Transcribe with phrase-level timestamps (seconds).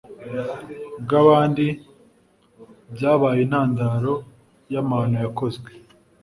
[1.03, 1.65] bw'abandi
[2.95, 4.13] byabaye intandaro
[4.73, 5.69] y'amahano yakozwe.